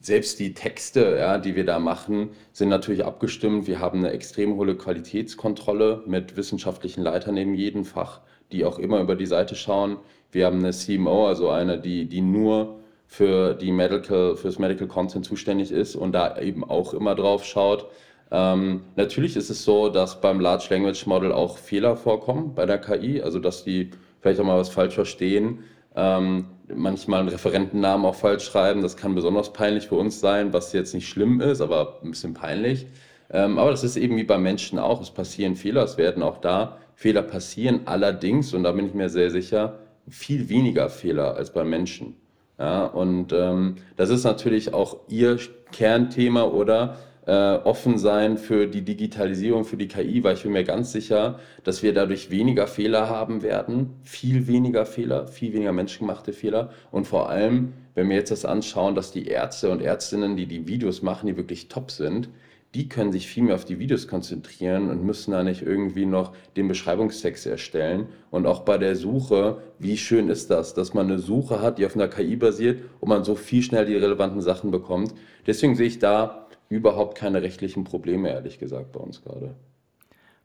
selbst 0.00 0.38
die 0.38 0.52
Texte, 0.52 1.16
ja, 1.18 1.38
die 1.38 1.56
wir 1.56 1.64
da 1.64 1.78
machen, 1.78 2.30
sind 2.52 2.68
natürlich 2.68 3.04
abgestimmt. 3.04 3.66
Wir 3.66 3.80
haben 3.80 4.00
eine 4.00 4.10
extrem 4.10 4.56
hohe 4.56 4.76
Qualitätskontrolle 4.76 6.02
mit 6.06 6.36
wissenschaftlichen 6.36 7.02
Leitern 7.02 7.36
in 7.36 7.54
jedem 7.54 7.84
Fach, 7.84 8.20
die 8.52 8.64
auch 8.64 8.78
immer 8.78 9.00
über 9.00 9.16
die 9.16 9.26
Seite 9.26 9.54
schauen. 9.54 9.96
Wir 10.30 10.46
haben 10.46 10.58
eine 10.58 10.72
CMO, 10.72 11.26
also 11.26 11.48
eine, 11.48 11.80
die, 11.80 12.06
die 12.06 12.20
nur 12.20 12.80
für 13.06 13.54
die 13.54 13.72
Medical, 13.72 14.36
fürs 14.36 14.58
Medical 14.58 14.88
Content 14.88 15.24
zuständig 15.24 15.70
ist 15.70 15.96
und 15.96 16.12
da 16.12 16.38
eben 16.38 16.64
auch 16.64 16.92
immer 16.92 17.14
drauf 17.14 17.44
schaut. 17.44 17.86
Ähm, 18.30 18.82
natürlich 18.96 19.36
ist 19.36 19.48
es 19.48 19.64
so, 19.64 19.88
dass 19.88 20.20
beim 20.20 20.40
Large 20.40 20.66
Language 20.70 21.06
Model 21.06 21.32
auch 21.32 21.58
Fehler 21.58 21.96
vorkommen 21.96 22.54
bei 22.54 22.66
der 22.66 22.78
KI, 22.78 23.22
also 23.22 23.38
dass 23.38 23.64
die 23.64 23.90
vielleicht 24.26 24.40
auch 24.40 24.44
mal 24.44 24.58
was 24.58 24.70
falsch 24.70 24.94
verstehen. 24.94 25.60
Ähm, 25.94 26.46
manchmal 26.74 27.20
einen 27.20 27.28
Referentennamen 27.28 28.04
auch 28.04 28.16
falsch 28.16 28.44
schreiben. 28.44 28.82
Das 28.82 28.96
kann 28.96 29.14
besonders 29.14 29.52
peinlich 29.52 29.86
für 29.86 29.94
uns 29.94 30.18
sein, 30.18 30.52
was 30.52 30.72
jetzt 30.72 30.94
nicht 30.94 31.08
schlimm 31.08 31.40
ist, 31.40 31.60
aber 31.60 32.00
ein 32.02 32.10
bisschen 32.10 32.34
peinlich. 32.34 32.86
Ähm, 33.30 33.56
aber 33.56 33.70
das 33.70 33.84
ist 33.84 33.96
eben 33.96 34.16
wie 34.16 34.24
bei 34.24 34.36
Menschen 34.36 34.80
auch. 34.80 35.00
Es 35.00 35.12
passieren 35.12 35.54
Fehler, 35.54 35.84
es 35.84 35.96
werden 35.96 36.24
auch 36.24 36.38
da 36.38 36.78
Fehler 36.96 37.22
passieren. 37.22 37.82
Allerdings, 37.84 38.52
und 38.52 38.64
da 38.64 38.72
bin 38.72 38.86
ich 38.86 38.94
mir 38.94 39.08
sehr 39.10 39.30
sicher, 39.30 39.78
viel 40.08 40.48
weniger 40.48 40.88
Fehler 40.88 41.36
als 41.36 41.52
bei 41.52 41.62
Menschen. 41.62 42.16
Ja, 42.58 42.86
und 42.86 43.32
ähm, 43.32 43.76
das 43.96 44.10
ist 44.10 44.24
natürlich 44.24 44.74
auch 44.74 44.96
Ihr 45.08 45.38
Kernthema 45.70 46.44
oder 46.44 46.96
äh, 47.26 47.56
offen 47.56 47.98
sein 47.98 48.38
für 48.38 48.66
die 48.66 48.82
Digitalisierung, 48.82 49.64
für 49.64 49.76
die 49.76 49.88
KI, 49.88 50.22
weil 50.22 50.34
ich 50.34 50.44
bin 50.44 50.52
mir 50.52 50.64
ganz 50.64 50.92
sicher, 50.92 51.40
dass 51.64 51.82
wir 51.82 51.92
dadurch 51.92 52.30
weniger 52.30 52.66
Fehler 52.66 53.10
haben 53.10 53.42
werden, 53.42 53.94
viel 54.02 54.46
weniger 54.46 54.86
Fehler, 54.86 55.26
viel 55.26 55.52
weniger 55.52 55.72
menschengemachte 55.72 56.32
Fehler 56.32 56.70
und 56.92 57.06
vor 57.06 57.28
allem, 57.28 57.72
wenn 57.94 58.08
wir 58.08 58.16
jetzt 58.16 58.30
das 58.30 58.44
anschauen, 58.44 58.94
dass 58.94 59.10
die 59.10 59.26
Ärzte 59.26 59.70
und 59.70 59.82
Ärztinnen, 59.82 60.36
die 60.36 60.46
die 60.46 60.68
Videos 60.68 61.02
machen, 61.02 61.26
die 61.26 61.36
wirklich 61.36 61.68
top 61.68 61.90
sind, 61.90 62.28
die 62.74 62.88
können 62.88 63.10
sich 63.10 63.26
viel 63.26 63.44
mehr 63.44 63.54
auf 63.54 63.64
die 63.64 63.78
Videos 63.78 64.06
konzentrieren 64.06 64.90
und 64.90 65.02
müssen 65.02 65.30
da 65.30 65.42
nicht 65.42 65.62
irgendwie 65.62 66.04
noch 66.04 66.34
den 66.56 66.68
Beschreibungstext 66.68 67.46
erstellen. 67.46 68.08
Und 68.30 68.46
auch 68.46 68.60
bei 68.60 68.76
der 68.76 68.96
Suche, 68.96 69.62
wie 69.78 69.96
schön 69.96 70.28
ist 70.28 70.50
das, 70.50 70.74
dass 70.74 70.92
man 70.92 71.06
eine 71.06 71.18
Suche 71.18 71.62
hat, 71.62 71.78
die 71.78 71.86
auf 71.86 71.94
einer 71.94 72.08
KI 72.08 72.36
basiert 72.36 72.82
und 73.00 73.08
man 73.08 73.24
so 73.24 73.34
viel 73.34 73.62
schnell 73.62 73.86
die 73.86 73.96
relevanten 73.96 74.42
Sachen 74.42 74.70
bekommt. 74.70 75.14
Deswegen 75.46 75.74
sehe 75.74 75.86
ich 75.86 76.00
da 76.00 76.45
überhaupt 76.68 77.16
keine 77.16 77.42
rechtlichen 77.42 77.84
Probleme, 77.84 78.30
ehrlich 78.30 78.58
gesagt, 78.58 78.92
bei 78.92 79.00
uns 79.00 79.22
gerade. 79.22 79.54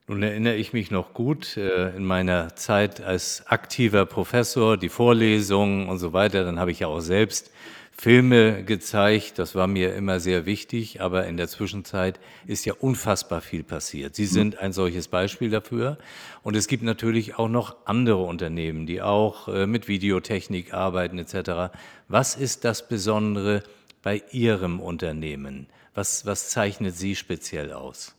Nun 0.08 0.24
erinnere 0.24 0.56
ich 0.56 0.74
mich 0.74 0.92
noch 0.92 1.14
gut 1.14 1.56
äh, 1.58 1.96
in 1.96 2.04
meiner 2.04 2.56
Zeit 2.56 3.02
als 3.02 3.48
aktiver 3.48 4.06
Professor, 4.06 4.76
die 4.76 4.90
Vorlesungen 4.90 5.88
und 5.88 6.00
so 6.00 6.12
weiter. 6.12 6.44
Dann 6.44 6.60
habe 6.60 6.72
ich 6.72 6.80
ja 6.80 6.88
auch 6.88 7.00
selbst 7.00 7.52
Filme 7.92 8.64
gezeigt. 8.64 9.38
Das 9.38 9.54
war 9.54 9.68
mir 9.68 9.94
immer 9.94 10.20
sehr 10.20 10.46
wichtig. 10.46 11.02
Aber 11.02 11.28
in 11.28 11.38
der 11.38 11.48
Zwischenzeit 11.48 12.20
ist 12.48 12.66
ja 12.66 12.74
unfassbar 12.74 13.42
viel 13.42 13.64
passiert. 13.64 14.16
Sie 14.16 14.26
sind 14.26 14.58
ein 14.58 14.74
solches 14.74 15.08
Beispiel 15.08 15.52
dafür. 15.52 15.98
Und 16.44 16.56
es 16.56 16.68
gibt 16.68 16.84
natürlich 16.84 17.38
auch 17.38 17.48
noch 17.48 17.76
andere 17.86 18.24
Unternehmen, 18.24 18.88
die 18.88 19.02
auch 19.02 19.48
äh, 19.48 19.68
mit 19.68 19.88
Videotechnik 19.88 20.74
arbeiten 20.74 21.20
etc. 21.20 21.74
Was 22.08 22.36
ist 22.36 22.66
das 22.66 22.88
Besondere 22.88 23.64
bei 24.02 24.24
Ihrem 24.32 24.80
Unternehmen? 24.80 25.68
Was, 25.94 26.26
was 26.26 26.50
zeichnet 26.50 26.96
Sie 26.96 27.16
speziell 27.16 27.74
aus? 27.74 28.16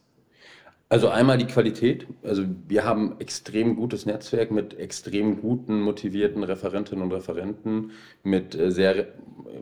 Also 0.93 1.09
einmal 1.09 1.39
die 1.39 1.47
Qualität. 1.47 2.07
Also 2.23 2.45
wir 2.69 2.85
haben 2.85 3.17
extrem 3.19 3.77
gutes 3.77 4.05
Netzwerk 4.05 4.51
mit 4.51 4.79
extrem 4.79 5.41
guten, 5.41 5.81
motivierten 5.81 6.45
Referentinnen 6.45 7.03
und 7.03 7.13
Referenten, 7.13 7.93
mit 8.23 8.55
äh, 8.55 8.71
sehr 8.71 9.07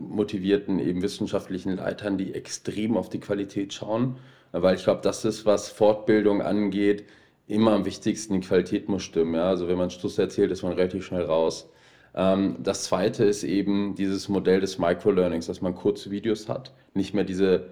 motivierten 0.01 0.79
eben 0.79 1.01
wissenschaftlichen 1.01 1.77
Leitern, 1.77 2.17
die 2.17 2.33
extrem 2.33 2.97
auf 2.97 3.07
die 3.07 3.21
Qualität 3.21 3.73
schauen. 3.73 4.17
Weil 4.51 4.75
ich 4.75 4.83
glaube, 4.83 4.99
das 5.03 5.23
ist, 5.23 5.45
was 5.45 5.69
Fortbildung 5.69 6.41
angeht, 6.41 7.05
immer 7.47 7.71
am 7.71 7.85
wichtigsten. 7.85 8.33
Die 8.33 8.45
Qualität 8.45 8.89
muss 8.89 9.03
stimmen. 9.03 9.35
Ja? 9.35 9.43
Also 9.43 9.69
wenn 9.69 9.77
man 9.77 9.89
Stuss 9.89 10.17
erzählt, 10.17 10.51
ist 10.51 10.63
man 10.63 10.73
relativ 10.73 11.05
schnell 11.05 11.23
raus. 11.23 11.69
Ähm, 12.13 12.57
das 12.59 12.83
zweite 12.83 13.23
ist 13.23 13.43
eben 13.43 13.95
dieses 13.95 14.27
Modell 14.27 14.59
des 14.59 14.79
Microlearnings, 14.79 15.47
dass 15.47 15.61
man 15.61 15.75
kurze 15.75 16.11
Videos 16.11 16.49
hat, 16.49 16.73
nicht 16.93 17.13
mehr 17.13 17.23
diese 17.23 17.69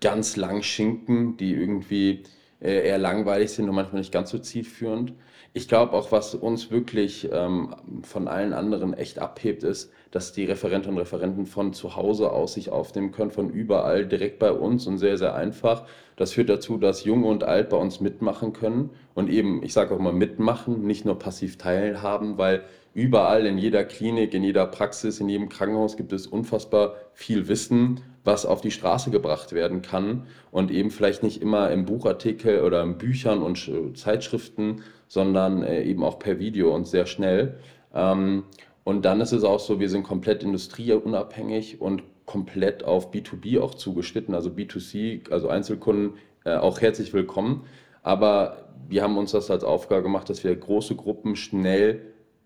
ganz 0.00 0.36
langen 0.36 0.62
Schinken, 0.62 1.36
die 1.36 1.52
irgendwie 1.52 2.22
äh, 2.60 2.88
eher 2.88 2.98
langweilig 2.98 3.50
sind 3.50 3.68
und 3.68 3.74
manchmal 3.74 4.00
nicht 4.00 4.12
ganz 4.12 4.30
so 4.30 4.38
zielführend. 4.38 5.14
Ich 5.54 5.66
glaube 5.66 5.94
auch, 5.94 6.12
was 6.12 6.34
uns 6.34 6.70
wirklich 6.70 7.28
ähm, 7.32 7.74
von 8.02 8.28
allen 8.28 8.52
anderen 8.52 8.94
echt 8.94 9.18
abhebt, 9.18 9.64
ist, 9.64 9.90
dass 10.10 10.32
die 10.32 10.44
Referentinnen 10.44 10.96
und 10.96 11.02
Referenten 11.02 11.46
von 11.46 11.72
zu 11.72 11.96
Hause 11.96 12.30
aus 12.32 12.54
sich 12.54 12.70
aufnehmen 12.70 13.12
können, 13.12 13.30
von 13.30 13.50
überall 13.50 14.06
direkt 14.06 14.38
bei 14.38 14.52
uns 14.52 14.86
und 14.86 14.98
sehr, 14.98 15.18
sehr 15.18 15.34
einfach. 15.34 15.84
Das 16.16 16.32
führt 16.32 16.48
dazu, 16.48 16.76
dass 16.76 17.04
Jung 17.04 17.24
und 17.24 17.44
Alt 17.44 17.70
bei 17.70 17.76
uns 17.76 18.00
mitmachen 18.00 18.52
können 18.52 18.90
und 19.14 19.30
eben, 19.30 19.62
ich 19.62 19.72
sage 19.72 19.94
auch 19.94 19.98
mal 19.98 20.12
mitmachen, 20.12 20.86
nicht 20.86 21.04
nur 21.04 21.18
passiv 21.18 21.58
teilhaben, 21.58 22.38
weil 22.38 22.64
überall 22.94 23.46
in 23.46 23.58
jeder 23.58 23.84
Klinik, 23.84 24.34
in 24.34 24.42
jeder 24.42 24.66
Praxis, 24.66 25.20
in 25.20 25.28
jedem 25.28 25.48
Krankenhaus 25.48 25.96
gibt 25.96 26.12
es 26.12 26.26
unfassbar 26.26 26.96
viel 27.14 27.48
Wissen, 27.48 28.00
was 28.24 28.46
auf 28.46 28.60
die 28.60 28.70
Straße 28.70 29.10
gebracht 29.10 29.52
werden 29.52 29.82
kann 29.82 30.26
und 30.50 30.70
eben 30.70 30.90
vielleicht 30.90 31.22
nicht 31.22 31.40
immer 31.40 31.70
im 31.70 31.84
Buchartikel 31.84 32.62
oder 32.62 32.82
in 32.82 32.98
Büchern 32.98 33.42
und 33.42 33.70
Zeitschriften, 33.96 34.82
sondern 35.06 35.62
äh, 35.62 35.82
eben 35.84 36.04
auch 36.04 36.18
per 36.18 36.38
Video 36.38 36.74
und 36.74 36.86
sehr 36.86 37.06
schnell. 37.06 37.58
Ähm, 37.94 38.44
und 38.84 39.04
dann 39.04 39.20
ist 39.20 39.32
es 39.32 39.44
auch 39.44 39.60
so, 39.60 39.80
wir 39.80 39.88
sind 39.88 40.02
komplett 40.02 40.42
industrieunabhängig 40.42 41.80
und 41.80 42.02
komplett 42.26 42.84
auf 42.84 43.12
B2B 43.12 43.60
auch 43.60 43.74
zugeschnitten, 43.74 44.34
also 44.34 44.50
B2C, 44.50 45.30
also 45.30 45.48
Einzelkunden 45.48 46.18
äh, 46.44 46.56
auch 46.56 46.80
herzlich 46.80 47.12
willkommen. 47.12 47.64
Aber 48.02 48.68
wir 48.88 49.02
haben 49.02 49.18
uns 49.18 49.32
das 49.32 49.50
als 49.50 49.64
Aufgabe 49.64 50.02
gemacht, 50.02 50.30
dass 50.30 50.44
wir 50.44 50.54
große 50.54 50.94
Gruppen 50.96 51.36
schnell 51.36 52.00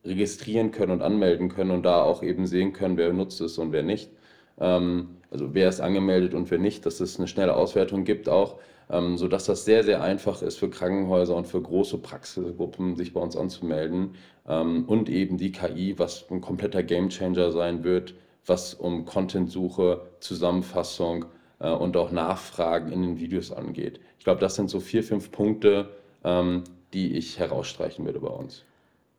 registrieren 0.05 0.73
können 0.73 0.93
und 0.93 1.03
anmelden 1.03 1.49
können 1.49 1.71
und 1.71 1.85
da 1.85 2.03
auch 2.03 2.23
eben 2.23 2.47
sehen 2.47 2.73
können, 2.73 2.97
wer 2.97 3.13
nutzt 3.13 3.41
es 3.41 3.59
und 3.59 3.73
wer 3.73 3.83
nicht. 3.83 4.11
Ähm, 4.63 5.17
also 5.31 5.55
wer 5.55 5.69
ist 5.69 5.81
angemeldet 5.81 6.35
und 6.35 6.51
wer 6.51 6.59
nicht, 6.59 6.87
dass 6.87 7.01
es 7.01 7.19
eine 7.19 7.29
schnelle 7.29 7.57
Auswertung 7.57 8.05
gibt 8.05 8.29
auch, 8.29 8.59
ähm, 8.89 9.19
sodass 9.19 9.47
das 9.47 9.65
sehr, 9.65 9.83
sehr 9.83 10.03
einfach 10.03 10.41
ist 10.41 10.59
für 10.59 10.71
Krankenhäuser 10.71 11.35
und 11.35 11.47
für 11.47 11.61
große 11.61 11.99
Praxisgruppen, 11.99 12.97
sich 12.97 13.13
bei 13.13 13.21
uns 13.21 13.37
anzumelden. 13.37 14.15
Ähm, 14.49 14.85
und 14.87 15.09
eben 15.09 15.37
die 15.37 15.53
KI, 15.53 15.99
was 15.99 16.31
ein 16.31 16.41
kompletter 16.41 16.83
Gamechanger 16.83 17.51
sein 17.51 17.83
wird, 17.85 18.15
was 18.47 18.75
um 18.75 19.05
Contentsuche, 19.05 20.03
Zusammenfassung 20.21 21.27
äh, 21.59 21.71
und 21.71 21.97
auch 21.97 22.13
Nachfragen 22.13 22.93
in 22.93 23.03
den 23.03 23.19
Videos 23.19 23.53
angeht. 23.53 24.01
Ich 24.19 24.25
glaube, 24.25 24.41
das 24.41 24.55
sind 24.55 24.71
so 24.71 24.81
vier, 24.81 25.03
fünf 25.03 25.33
Punkte, 25.33 25.91
ähm, 26.25 26.65
die 26.93 27.17
ich 27.17 27.39
herausstreichen 27.39 28.05
würde 28.05 28.21
bei 28.21 28.29
uns. 28.29 28.65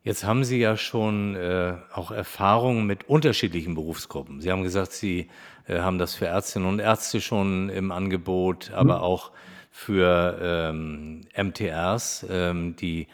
Jetzt 0.03 0.25
haben 0.25 0.43
Sie 0.43 0.59
ja 0.59 0.75
schon 0.75 1.37
äh, 1.37 1.75
auch 1.93 2.11
Erfahrungen 2.11 2.85
mit 2.85 3.07
unterschiedlichen 3.07 3.73
Berufsgruppen. 3.73 4.41
Sie 4.41 4.51
haben 4.51 4.63
gesagt, 4.63 4.91
Sie 4.91 5.29
äh, 5.65 5.79
haben 5.79 5.97
das 5.97 6.13
für 6.13 6.25
Ärztinnen 6.25 6.67
und 6.67 6.79
Ärzte 6.79 7.21
schon 7.21 7.69
im 7.69 7.93
Angebot, 7.93 8.71
aber 8.71 8.97
mhm. 8.97 9.03
auch 9.03 9.31
für 9.71 10.37
ähm, 10.41 11.21
MTRs, 11.37 12.25
ähm, 12.29 12.75
die 12.75 13.07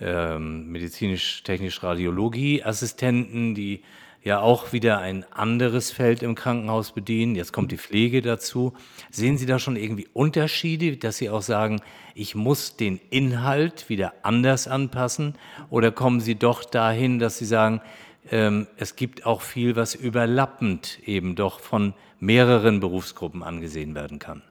ähm, 0.00 0.70
medizinisch-technisch-Radiologie-Assistenten, 0.70 3.54
die 3.54 3.82
ja 4.24 4.40
auch 4.40 4.72
wieder 4.72 4.98
ein 4.98 5.24
anderes 5.30 5.90
Feld 5.90 6.22
im 6.22 6.34
Krankenhaus 6.34 6.92
bedienen. 6.92 7.36
Jetzt 7.36 7.52
kommt 7.52 7.70
die 7.70 7.76
Pflege 7.76 8.22
dazu. 8.22 8.72
Sehen 9.10 9.36
Sie 9.36 9.46
da 9.46 9.58
schon 9.58 9.76
irgendwie 9.76 10.08
Unterschiede, 10.14 10.96
dass 10.96 11.18
Sie 11.18 11.28
auch 11.28 11.42
sagen, 11.42 11.80
ich 12.14 12.34
muss 12.34 12.76
den 12.76 12.98
Inhalt 13.10 13.90
wieder 13.90 14.14
anders 14.22 14.66
anpassen? 14.66 15.34
Oder 15.68 15.92
kommen 15.92 16.20
Sie 16.20 16.36
doch 16.36 16.64
dahin, 16.64 17.18
dass 17.18 17.38
Sie 17.38 17.44
sagen, 17.44 17.82
ähm, 18.30 18.66
es 18.78 18.96
gibt 18.96 19.26
auch 19.26 19.42
viel, 19.42 19.76
was 19.76 19.94
überlappend 19.94 21.00
eben 21.04 21.36
doch 21.36 21.60
von 21.60 21.92
mehreren 22.18 22.80
Berufsgruppen 22.80 23.42
angesehen 23.42 23.94
werden 23.94 24.18
kann? 24.18 24.42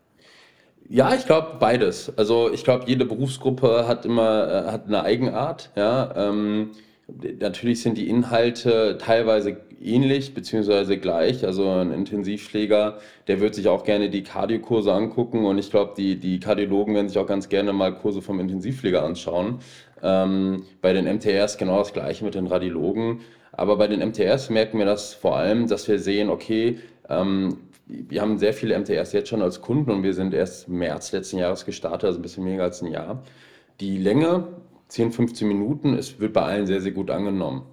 Ja, 0.88 1.16
ich 1.16 1.26
glaube 1.26 1.58
beides. 1.60 2.16
Also 2.18 2.52
ich 2.52 2.64
glaube, 2.64 2.86
jede 2.88 3.06
Berufsgruppe 3.06 3.88
hat 3.88 4.06
immer 4.06 4.68
äh, 4.68 4.72
hat 4.72 4.86
eine 4.86 5.02
Eigenart. 5.02 5.72
Ja, 5.76 6.14
ähm, 6.16 6.72
Natürlich 7.08 7.82
sind 7.82 7.98
die 7.98 8.08
Inhalte 8.08 8.98
teilweise 9.00 9.58
ähnlich 9.82 10.34
beziehungsweise 10.34 10.98
gleich. 10.98 11.46
Also 11.46 11.70
ein 11.70 11.92
Intensivpfleger, 11.92 13.00
der 13.28 13.42
wird 13.42 13.56
sich 13.56 13.68
auch 13.68 13.84
gerne 13.84 14.10
die 14.10 14.24
Kardiokurse 14.24 14.94
angucken 14.94 15.46
und 15.46 15.58
ich 15.58 15.70
glaube, 15.70 15.94
die, 15.98 16.18
die 16.18 16.40
Kardiologen 16.40 16.96
werden 16.96 17.10
sich 17.10 17.18
auch 17.18 17.28
ganz 17.28 17.50
gerne 17.50 17.74
mal 17.74 17.94
Kurse 17.94 18.22
vom 18.22 18.40
Intensivpfleger 18.40 19.04
anschauen. 19.04 19.60
Ähm, 20.02 20.64
bei 20.82 20.94
den 20.94 21.06
MTRs 21.06 21.58
genau 21.58 21.80
das 21.80 21.94
gleiche 21.94 22.24
mit 22.24 22.36
den 22.36 22.48
Radiologen. 22.48 23.20
Aber 23.52 23.78
bei 23.78 23.88
den 23.88 24.00
MTRs 24.00 24.50
merken 24.50 24.80
wir 24.80 24.86
das 24.86 25.14
vor 25.14 25.38
allem, 25.38 25.68
dass 25.68 25.88
wir 25.88 26.00
sehen, 26.00 26.30
okay, 26.30 26.80
ähm, 27.10 27.58
wir 27.86 28.22
haben 28.22 28.38
sehr 28.38 28.54
viele 28.54 28.78
MTRs 28.80 29.12
jetzt 29.12 29.30
schon 29.30 29.42
als 29.42 29.62
Kunden 29.62 29.92
und 29.92 30.04
wir 30.04 30.14
sind 30.14 30.34
erst 30.34 30.70
März 30.70 31.12
letzten 31.12 31.38
Jahres 31.38 31.66
gestartet, 31.66 32.06
also 32.06 32.20
ein 32.20 32.22
bisschen 32.22 32.46
weniger 32.46 32.64
als 32.64 32.82
ein 32.82 32.92
Jahr. 32.92 33.22
Die 33.80 33.98
Länge 33.98 34.48
10, 34.88 35.12
15 35.12 35.48
Minuten, 35.48 35.94
es 35.96 36.20
wird 36.20 36.34
bei 36.34 36.44
allen 36.44 36.68
sehr, 36.68 36.82
sehr 36.82 36.92
gut 36.92 37.10
angenommen. 37.10 37.64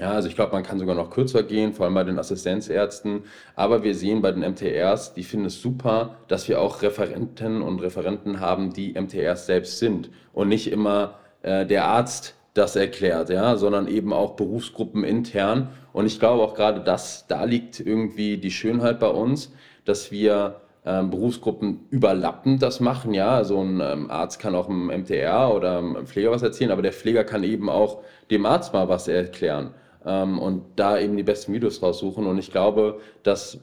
Ja, 0.00 0.12
also 0.12 0.28
ich 0.28 0.36
glaube, 0.36 0.52
man 0.52 0.62
kann 0.62 0.78
sogar 0.78 0.94
noch 0.94 1.10
kürzer 1.10 1.42
gehen, 1.42 1.72
vor 1.72 1.84
allem 1.84 1.94
bei 1.94 2.04
den 2.04 2.20
Assistenzärzten. 2.20 3.24
Aber 3.56 3.82
wir 3.82 3.96
sehen 3.96 4.22
bei 4.22 4.30
den 4.30 4.48
MTRs, 4.48 5.14
die 5.14 5.24
finden 5.24 5.46
es 5.46 5.60
super, 5.60 6.16
dass 6.28 6.48
wir 6.48 6.60
auch 6.60 6.82
Referenten 6.82 7.62
und 7.62 7.82
Referenten 7.82 8.38
haben, 8.38 8.72
die 8.72 8.92
MTRs 8.92 9.46
selbst 9.46 9.78
sind 9.80 10.10
und 10.32 10.48
nicht 10.48 10.70
immer 10.70 11.18
äh, 11.42 11.66
der 11.66 11.86
Arzt 11.86 12.34
das 12.54 12.76
erklärt, 12.76 13.28
ja, 13.30 13.56
sondern 13.56 13.88
eben 13.88 14.12
auch 14.12 14.36
Berufsgruppen 14.36 15.02
intern. 15.02 15.70
Und 15.92 16.06
ich 16.06 16.20
glaube 16.20 16.42
auch 16.44 16.54
gerade 16.54 16.80
das, 16.80 17.26
da 17.26 17.44
liegt 17.44 17.80
irgendwie 17.80 18.38
die 18.38 18.50
Schönheit 18.52 19.00
bei 19.00 19.08
uns, 19.08 19.52
dass 19.84 20.12
wir 20.12 20.60
ähm, 20.88 21.10
Berufsgruppen 21.10 21.80
überlappend 21.90 22.62
das 22.62 22.80
machen. 22.80 23.12
Ja, 23.12 23.30
also 23.32 23.60
ein 23.60 23.80
ähm, 23.80 24.10
Arzt 24.10 24.40
kann 24.40 24.54
auch 24.54 24.68
einem 24.68 24.86
MTR 24.86 25.54
oder 25.54 25.78
einem 25.78 26.06
Pfleger 26.06 26.30
was 26.30 26.42
erzählen, 26.42 26.70
aber 26.70 26.82
der 26.82 26.92
Pfleger 26.92 27.24
kann 27.24 27.44
eben 27.44 27.68
auch 27.68 28.02
dem 28.30 28.46
Arzt 28.46 28.72
mal 28.72 28.88
was 28.88 29.06
erklären. 29.06 29.74
ähm, 30.06 30.38
und 30.38 30.62
da 30.76 30.98
eben 30.98 31.16
die 31.16 31.22
besten 31.22 31.52
Videos 31.52 31.82
raussuchen. 31.82 32.26
Und 32.26 32.38
ich 32.38 32.50
glaube, 32.50 33.00
das 33.22 33.60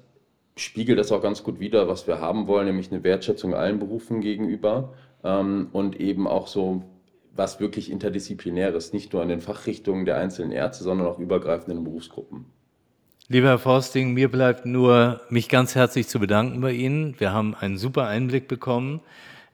spiegelt 0.56 1.00
das 1.00 1.12
auch 1.12 1.22
ganz 1.22 1.44
gut 1.44 1.60
wider, 1.60 1.88
was 1.88 2.08
wir 2.08 2.20
haben 2.20 2.48
wollen, 2.48 2.68
nämlich 2.68 2.92
eine 2.92 3.04
Wertschätzung 3.04 3.56
allen 3.56 3.80
Berufen 3.80 4.22
gegenüber 4.22 4.94
ähm, 5.24 5.70
und 5.74 6.00
eben 6.00 6.28
auch 6.28 6.48
so 6.48 6.84
was 7.36 7.60
wirklich 7.60 7.92
interdisziplinäres, 7.92 8.94
nicht 8.94 9.12
nur 9.14 9.22
an 9.22 9.28
den 9.28 9.42
Fachrichtungen 9.42 10.06
der 10.06 10.18
einzelnen 10.18 10.52
Ärzte, 10.52 10.84
sondern 10.84 11.08
auch 11.08 11.20
übergreifend 11.20 11.70
in 11.70 11.80
den 11.80 11.84
Berufsgruppen. 11.84 12.46
Lieber 13.28 13.48
Herr 13.48 13.58
Forsting, 13.58 14.14
mir 14.14 14.30
bleibt 14.30 14.68
nur, 14.68 15.20
mich 15.30 15.50
ganz 15.50 15.74
herzlich 15.74 16.08
zu 16.08 16.20
bedanken 16.20 16.62
bei 16.62 16.74
Ihnen. 16.74 17.20
Wir 17.20 17.34
haben 17.34 17.56
einen 17.56 17.80
super 17.80 18.06
Einblick 18.06 18.48
bekommen. 18.48 19.02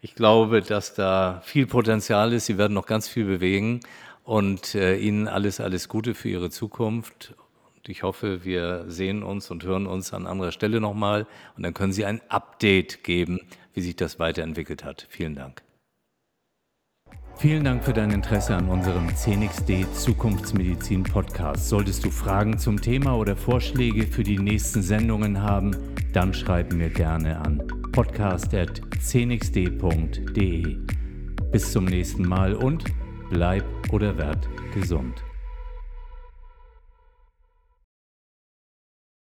Ich 0.01 0.13
glaube, 0.13 0.61
dass 0.61 0.93
da 0.93 1.41
viel 1.45 1.67
Potenzial 1.67 2.33
ist. 2.33 2.47
Sie 2.47 2.57
werden 2.57 2.73
noch 2.73 2.85
ganz 2.85 3.07
viel 3.07 3.23
bewegen 3.23 3.79
und 4.25 4.75
äh, 4.75 4.97
Ihnen 4.97 5.29
alles, 5.29 5.61
alles 5.61 5.87
Gute 5.87 6.15
für 6.15 6.27
Ihre 6.27 6.49
Zukunft. 6.49 7.33
Und 7.77 7.87
ich 7.87 8.03
hoffe, 8.03 8.43
wir 8.43 8.83
sehen 8.89 9.23
uns 9.23 9.49
und 9.49 9.63
hören 9.63 9.87
uns 9.87 10.11
an 10.11 10.27
anderer 10.27 10.51
Stelle 10.51 10.81
nochmal 10.81 11.25
und 11.55 11.63
dann 11.63 11.73
können 11.73 11.93
Sie 11.93 12.03
ein 12.03 12.19
Update 12.27 13.05
geben, 13.05 13.39
wie 13.73 13.79
sich 13.79 13.95
das 13.95 14.19
weiterentwickelt 14.19 14.83
hat. 14.83 15.07
Vielen 15.09 15.35
Dank. 15.35 15.63
Vielen 17.41 17.63
Dank 17.63 17.83
für 17.83 17.91
dein 17.91 18.11
Interesse 18.11 18.55
an 18.55 18.69
unserem 18.69 19.07
10xD 19.07 19.91
Zukunftsmedizin 19.93 21.01
Podcast. 21.01 21.69
Solltest 21.69 22.05
du 22.05 22.11
Fragen 22.11 22.59
zum 22.59 22.79
Thema 22.79 23.17
oder 23.17 23.35
Vorschläge 23.35 24.05
für 24.05 24.21
die 24.21 24.37
nächsten 24.37 24.83
Sendungen 24.83 25.41
haben, 25.41 25.75
dann 26.13 26.35
schreib 26.35 26.71
mir 26.71 26.91
gerne 26.91 27.39
an 27.39 27.63
podcast.10xd.de. 27.93 30.77
Bis 31.51 31.71
zum 31.71 31.85
nächsten 31.85 32.27
Mal 32.27 32.53
und 32.53 32.83
bleib 33.31 33.65
oder 33.91 34.15
werd 34.19 34.47
gesund. 34.75 35.23